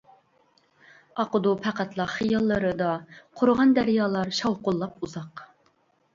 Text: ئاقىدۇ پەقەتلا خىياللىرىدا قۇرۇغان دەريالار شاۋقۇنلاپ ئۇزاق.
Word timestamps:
ئاقىدۇ 1.23 1.51
پەقەتلا 1.65 2.07
خىياللىرىدا 2.13 2.89
قۇرۇغان 3.43 3.77
دەريالار 3.81 4.35
شاۋقۇنلاپ 4.41 4.99
ئۇزاق. 5.07 5.47